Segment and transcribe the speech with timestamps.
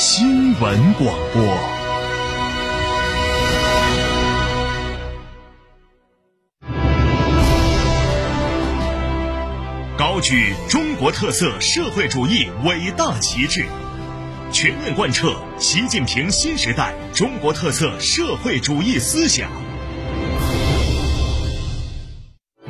[0.00, 1.42] 新闻广播。
[9.98, 13.66] 高举中国特色社会主义伟大旗帜，
[14.52, 19.50] 全面贯彻习近平新时代中国特色社会主义思想。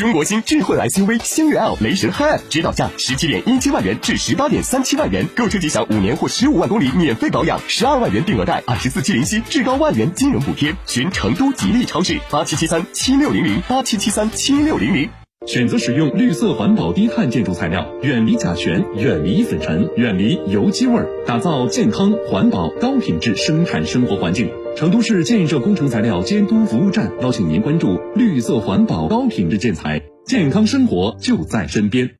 [0.00, 10.74] 中国星智慧 SUV 星越 L 雷神 H，指导价十七点一七万元至十八点三七万元，购车即享五年或十五万公里免费保养，十二万元定额贷，二十四期零息，至高万元金融补贴。
[10.86, 15.10] 寻成都吉利超市八七七三七六零零八七七三七六零零。
[15.46, 24.50] 选择使用绿色环保低碳建筑材料，远离甲醛，远离粉尘，远离油漆味儿，打造健康、环保、高品质生产生活环境。
[24.76, 32.19] 成都市建设工程材料监督服务站邀请您关注绿色环保、高品质建材，健康生活就在身边。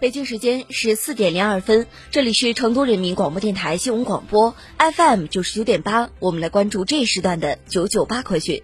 [0.00, 8.62] 北京时间十四点零二分，这里是成都人民广播电台新闻广播 FM 九十九点八，我们来关注这一时段的九九八快讯。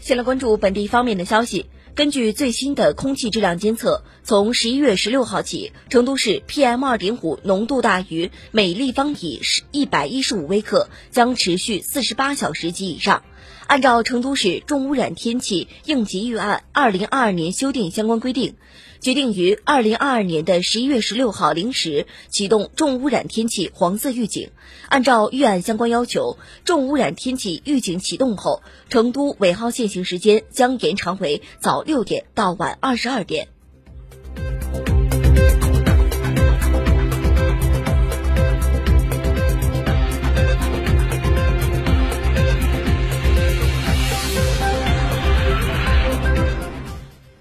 [0.00, 1.66] 先来关注本地方面的消息。
[1.94, 9.40] 根据最新的空气质量监测，从十一月十六号起，成都市 PM 二点五浓度大于每立方体
[9.72, 13.22] 一百一十五微克，将持续四十八小时及以上。
[13.70, 18.56] 按照成都市重污染天气应急预案二零二二年修订相关规定，
[19.00, 24.50] 决定于二零二二年的十一月十六号零时启动重污染天气黄色预警。
[24.88, 33.46] 按照预案相关要求，重污染天气预警启动后，成都尾号限行时间将延长为早六点到晚二十二点。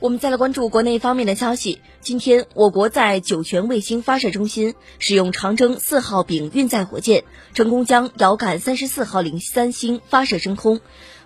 [0.01, 1.81] 我们再来关注国内方面的消息。
[1.99, 10.79] 今天，我国在酒泉卫星发射中心使用长征四号丙运载火箭，成功将遥感三十四号零三星发射升空，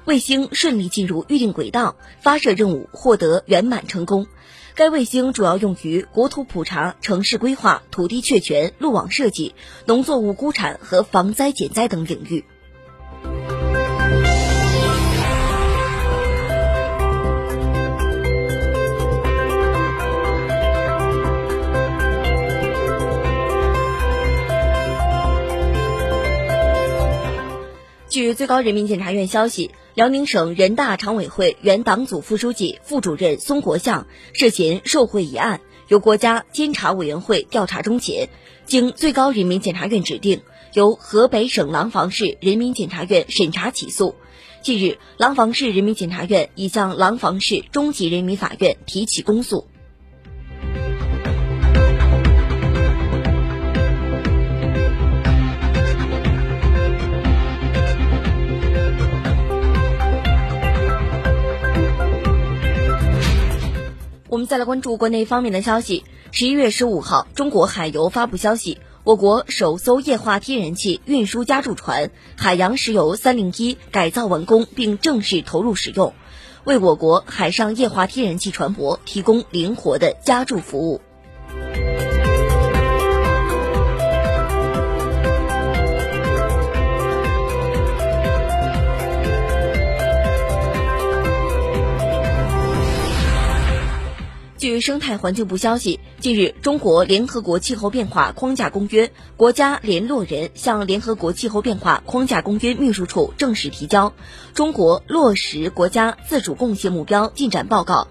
[0.06, 4.26] 卫星顺利进入预定轨道，发射任务获得圆满成功。
[4.74, 9.54] 该卫星主要用于国土普查、城市规划、土地确权、路网设计、
[9.86, 12.44] 农作物估产和防灾减灾等领域。
[28.14, 38.30] 据最高人民检察院消息，辽宁省人大常委会原党组副书记、副主任孙国相涉嫌受贿一案，由国家监察委员会调查终结，
[38.68, 40.44] 经最高人民检察院指定，
[40.74, 44.14] 由河北省廊坊市人民检察院审查起诉。
[44.62, 49.66] 近日，廊坊市人民检察院已向廊坊市中级人民法院提起公诉。
[64.46, 66.04] 再来关注国内方面的消息。
[66.32, 76.14] 十一月十五号，中国海油发布消息，我国首艘液化天然气运输加注船“海洋石油三零一”改造完工并正式投入使用。
[76.64, 81.02] 为我国海上液化天然气船舶提供灵活的加注服务。
[94.64, 104.12] 据生态环境部消息，近日，中国联合国气候变化框架公约国家联络人向联合国气候变化框架公约秘书处正式提交
[104.54, 108.08] 《中国落实国家自主贡献目标进展报告》。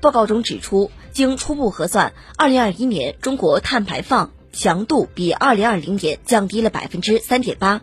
[0.00, 7.80] 报告中指出，经初步核算，2021年中国碳排放强度比2020年降低了百分之三点八，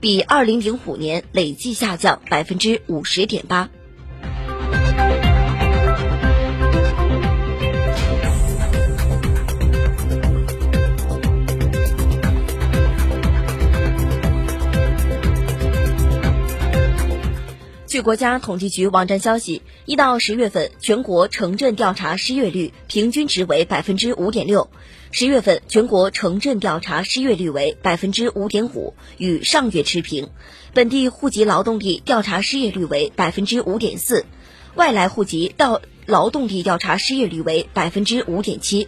[0.00, 3.68] 比2005年累计下降百分之五十点八。
[17.98, 24.70] 据国家统计局网站消息，一到十月份，全国城镇调查失业率平均值为百分之五点六。
[25.10, 30.28] 十月份全国城镇调查失业率为百分之五点五，与上月持平。
[30.72, 34.26] 本地户籍劳动力调查失业率为百分之五点四，
[34.76, 38.86] 外来户籍到劳动力调查失业率为百分之五点七。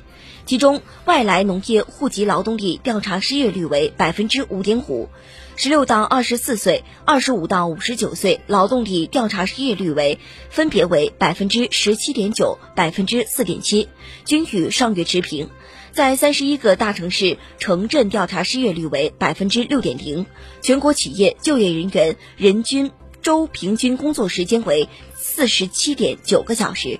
[0.50, 5.08] 其中，外来农业户籍劳动力调查失业率为百分之五点五，
[5.55, 10.19] 十六到二十四岁、二十五到五十九岁劳动力调查失业率为
[10.50, 13.88] 分别为百分之十七点九、百分之四点七，
[14.25, 15.49] 均与上月持平。
[15.93, 20.26] 在三十一个大城市，城镇调查失业率为百分之六点零，
[20.62, 22.91] 全国企业就业人员人均
[23.23, 26.99] 周平均工作时间为四十七点九个小时。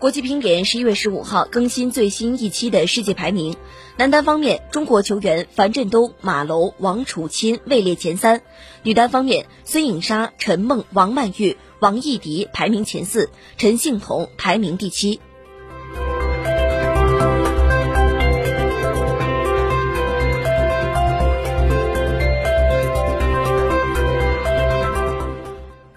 [0.00, 3.54] 国际乒联十一月十五号更新最新一期的世界排名。
[3.98, 8.38] 男单方面，中国球员樊振东、马龙、王楚钦位列前三；
[8.82, 15.20] 女单方面，孙颖莎、陈梦、王曼玉、王艺迪排名前四，陈幸同排名第七。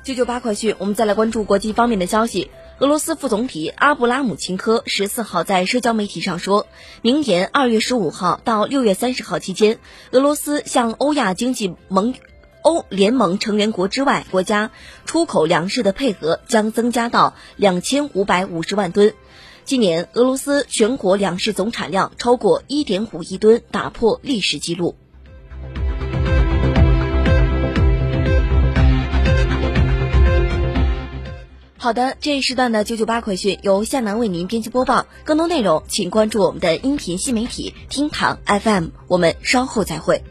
[0.03, 2.51] 九九八快讯，我们再来关注国际方面的消息。
[2.79, 6.65] 俄罗斯副总理阿布拉姆琴科十四号在社交媒体上说，
[7.03, 9.77] 明年二月十五号到六月三十号期间，
[10.11, 12.15] 俄罗斯向欧亚经济盟、
[12.63, 14.71] 欧联盟成员国之外国家
[15.05, 19.13] 出口粮食的配额将增加到两千五百五十万吨。
[19.65, 24.95] 今年，俄罗斯全国粮食总产量超过一点五亿吨，打破历史记录。
[31.83, 35.05] 好的，这一时段的九九八快讯由夏楠为您编辑播报。
[35.25, 38.85] 更多内容，请关注我们的音频新媒体厅堂 FM。
[39.09, 40.23] 我们稍后再会。